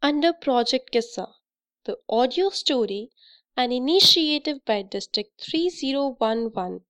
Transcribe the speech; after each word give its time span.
Under 0.00 0.32
Project 0.32 0.92
Qissa, 0.92 1.34
the 1.82 1.98
audio 2.08 2.50
story, 2.50 3.10
an 3.56 3.72
initiative 3.72 4.64
by 4.64 4.82
District 4.82 5.32
3011, 5.40 6.84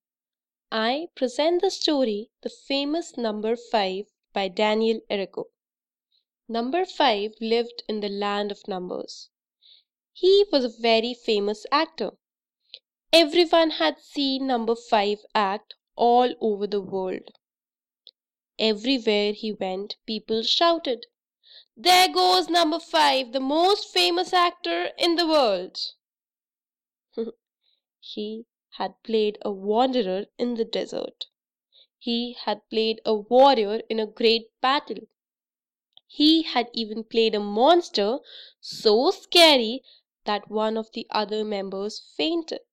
I 0.71 1.09
present 1.15 1.63
the 1.63 1.71
story 1.71 2.31
The 2.43 2.51
Famous 2.51 3.17
Number 3.17 3.57
5 3.57 4.05
by 4.35 4.49
Daniel 4.49 5.01
Errico. 5.11 5.45
Number 6.49 6.85
5 6.85 7.37
lived 7.41 7.83
in 7.89 8.01
the 8.01 8.11
land 8.11 8.53
of 8.53 8.69
numbers. 8.69 9.31
He 10.13 10.45
was 10.53 10.65
a 10.65 10.81
very 10.83 11.15
famous 11.15 11.65
actor. 11.73 12.11
Everyone 13.11 13.71
had 13.71 13.99
seen 14.01 14.47
Number 14.47 14.77
5 14.77 15.25
act 15.35 15.77
all 15.97 16.35
over 16.43 16.67
the 16.67 16.83
world. 16.83 17.31
Everywhere 18.59 19.33
he 19.33 19.55
went, 19.55 19.97
people 20.05 20.43
shouted, 20.43 21.07
There 21.81 22.09
goes 22.13 22.49
Number 22.49 22.81
5, 22.81 23.31
the 23.31 23.39
most 23.39 23.93
famous 23.93 24.33
actor 24.33 24.91
in 24.99 25.15
the 25.15 25.29
world. 25.29 25.79
he 28.01 28.47
had 28.71 29.01
played 29.05 29.39
a 29.43 29.53
wanderer 29.53 30.27
in 30.39 30.55
the 30.55 30.65
desert. 30.65 31.27
He 31.97 32.33
had 32.33 32.69
played 32.69 33.01
a 33.05 33.15
warrior 33.15 33.83
in 33.89 34.01
a 34.01 34.09
great 34.09 34.51
battle. 34.61 35.07
He 36.09 36.43
had 36.43 36.69
even 36.73 37.05
played 37.05 37.37
a 37.37 37.39
monster 37.39 38.19
so 38.61 39.13
scary 39.13 39.85
that 40.25 40.51
one 40.51 40.77
of 40.77 40.91
the 40.91 41.07
other 41.11 41.45
members 41.45 42.01
fainted. 42.17 42.67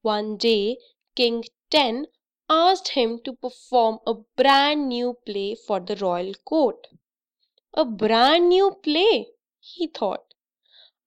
One 0.00 0.38
day, 0.38 0.78
King 1.14 1.44
Ten 1.68 2.06
asked 2.48 2.88
him 2.88 3.20
to 3.24 3.34
perform 3.34 3.98
a 4.06 4.14
brand 4.14 4.88
new 4.88 5.18
play 5.26 5.54
for 5.54 5.78
the 5.78 5.96
royal 5.96 6.32
court. 6.46 6.86
A 7.76 7.84
brand 7.84 8.50
new 8.50 8.70
play, 8.84 9.32
he 9.58 9.88
thought. 9.88 10.34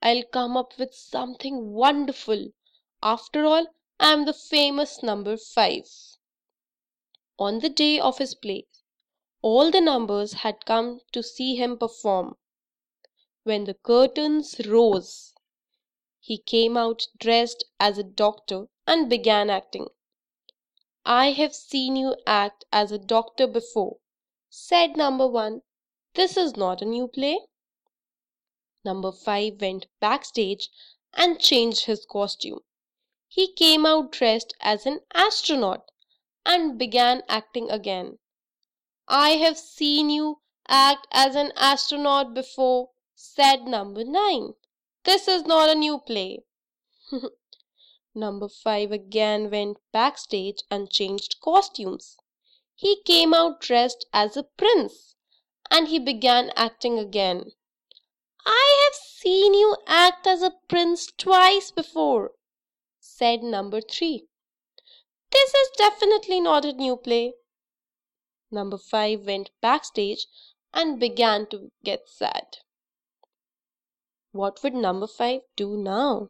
I'll 0.01 0.23
come 0.23 0.57
up 0.57 0.77
with 0.77 0.93
something 0.93 1.71
wonderful. 1.71 2.49
After 3.01 3.45
all, 3.45 3.67
I 4.01 4.11
am 4.11 4.25
the 4.25 4.33
famous 4.33 5.01
number 5.01 5.37
five. 5.37 5.87
On 7.39 7.59
the 7.59 7.69
day 7.69 8.01
of 8.01 8.17
his 8.17 8.35
play, 8.35 8.67
all 9.41 9.71
the 9.71 9.79
numbers 9.79 10.33
had 10.33 10.65
come 10.65 10.99
to 11.13 11.23
see 11.23 11.55
him 11.55 11.77
perform. 11.77 12.35
When 13.43 13.63
the 13.63 13.75
curtains 13.75 14.59
rose, 14.67 15.33
he 16.19 16.37
came 16.37 16.75
out 16.75 17.07
dressed 17.17 17.63
as 17.79 17.97
a 17.97 18.03
doctor 18.03 18.67
and 18.85 19.09
began 19.09 19.49
acting. 19.49 19.87
I 21.05 21.31
have 21.31 21.55
seen 21.55 21.95
you 21.95 22.17
act 22.27 22.65
as 22.73 22.91
a 22.91 22.99
doctor 22.99 23.47
before, 23.47 23.99
said 24.49 24.97
number 24.97 25.25
one. 25.25 25.61
This 26.17 26.35
is 26.35 26.57
not 26.57 26.81
a 26.81 26.85
new 26.85 27.07
play. 27.07 27.41
Number 28.83 29.11
five 29.11 29.61
went 29.61 29.85
backstage 29.99 30.71
and 31.13 31.39
changed 31.39 31.85
his 31.85 32.07
costume. 32.07 32.61
He 33.27 33.53
came 33.53 33.85
out 33.85 34.13
dressed 34.13 34.55
as 34.59 34.87
an 34.87 35.01
astronaut 35.13 35.91
and 36.43 36.79
began 36.79 37.21
acting 37.29 37.69
again. 37.69 38.17
I 39.07 39.33
have 39.33 39.59
seen 39.59 40.09
you 40.09 40.41
act 40.67 41.05
as 41.11 41.35
an 41.35 41.53
astronaut 41.55 42.33
before, 42.33 42.89
said 43.13 43.67
number 43.67 44.03
nine. 44.03 44.55
This 45.03 45.27
is 45.27 45.45
not 45.45 45.69
a 45.69 45.75
new 45.75 45.99
play. 45.99 46.45
Number 48.15 48.49
five 48.49 48.91
again 48.91 49.51
went 49.51 49.77
backstage 49.91 50.63
and 50.71 50.89
changed 50.89 51.39
costumes. 51.41 52.17
He 52.73 53.03
came 53.03 53.35
out 53.35 53.61
dressed 53.61 54.07
as 54.11 54.35
a 54.35 54.41
prince 54.41 55.13
and 55.69 55.87
he 55.87 55.99
began 55.99 56.51
acting 56.55 56.97
again. 56.99 57.51
I 58.45 58.83
have 58.85 58.95
seen 58.95 59.53
you 59.53 59.75
act 59.87 60.25
as 60.25 60.41
a 60.41 60.53
prince 60.67 61.11
twice 61.17 61.71
before, 61.71 62.31
said 62.99 63.43
number 63.43 63.81
three. 63.81 64.27
This 65.31 65.53
is 65.53 65.69
definitely 65.77 66.39
not 66.39 66.63
a 66.63 66.71
new 66.71 66.95
play. 66.95 67.33
Number 68.49 68.77
five 68.77 69.25
went 69.25 69.51
backstage 69.61 70.27
and 70.73 70.99
began 70.99 71.47
to 71.47 71.71
get 71.83 72.07
sad. 72.07 72.57
What 74.31 74.63
would 74.63 74.73
number 74.73 75.07
five 75.07 75.41
do 75.55 75.75
now? 75.75 76.29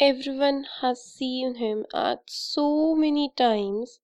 Everyone 0.00 0.64
has 0.80 1.04
seen 1.04 1.56
him 1.56 1.84
act 1.92 2.30
so 2.30 2.94
many 2.94 3.32
times. 3.36 4.00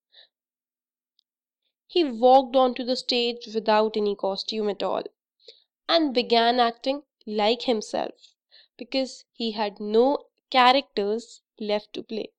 He 1.95 2.03
walked 2.03 2.57
onto 2.57 2.83
the 2.83 2.97
stage 2.97 3.47
without 3.55 3.97
any 3.97 4.17
costume 4.17 4.69
at 4.69 4.83
all 4.83 5.05
and 5.89 6.13
began 6.13 6.59
acting 6.59 7.05
like 7.25 7.63
himself 7.63 8.35
because 8.77 9.25
he 9.33 9.53
had 9.53 9.79
no 9.79 10.27
characters 10.51 11.43
left 11.61 11.93
to 11.93 12.03
play. 12.03 12.33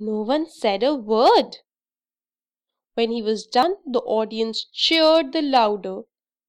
No 0.00 0.22
one 0.22 0.48
said 0.48 0.82
a 0.82 0.92
word. 0.92 1.58
When 2.94 3.12
he 3.12 3.22
was 3.22 3.46
done, 3.46 3.76
the 3.86 4.00
audience 4.00 4.64
cheered 4.64 5.30
the 5.30 5.42
louder 5.42 6.02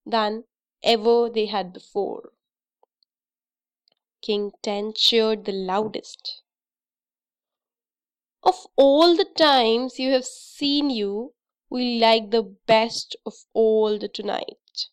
than 0.04 0.46
ever 0.82 1.30
they 1.30 1.46
had 1.46 1.72
before. 1.72 2.32
King 4.20 4.50
Ten 4.62 4.92
cheered 4.94 5.44
the 5.44 5.52
loudest. 5.52 6.42
Of 8.42 8.66
all 8.74 9.14
the 9.14 9.26
times 9.26 10.00
you 10.00 10.10
have 10.10 10.26
seen 10.26 10.90
you, 10.90 11.35
we 11.76 12.00
like 12.00 12.30
the 12.30 12.42
best 12.66 13.16
of 13.26 13.34
all 13.52 13.98
the 13.98 14.08
tonight. 14.08 14.88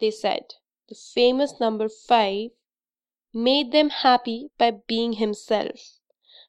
They 0.00 0.10
said 0.10 0.54
the 0.88 0.96
famous 0.96 1.60
number 1.60 1.88
five 1.88 2.50
made 3.32 3.70
them 3.70 3.90
happy 3.90 4.50
by 4.58 4.72
being 4.72 5.12
himself, 5.12 6.00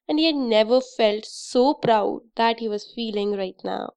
and 0.08 0.18
he 0.18 0.26
had 0.26 0.36
never 0.36 0.82
felt 0.82 1.26
so 1.26 1.76
proud 1.76 2.22
that 2.36 2.60
he 2.60 2.68
was 2.68 2.92
feeling 2.92 3.34
right 3.34 3.64
now. 3.64 3.94